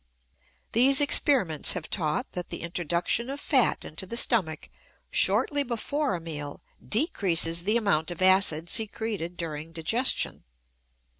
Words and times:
These 0.71 0.99
experiments 0.99 1.73
have 1.73 1.87
taught 1.87 2.31
that 2.31 2.49
the 2.49 2.63
introduction 2.63 3.29
of 3.29 3.39
fat 3.39 3.85
into 3.85 4.07
the 4.07 4.17
stomach 4.17 4.71
shortly 5.11 5.61
before 5.61 6.15
a 6.15 6.19
meal 6.19 6.59
decreases 6.83 7.65
the 7.65 7.77
amount 7.77 8.09
of 8.09 8.19
acid 8.19 8.67
secreted 8.67 9.37
during 9.37 9.71
digestion. 9.71 10.43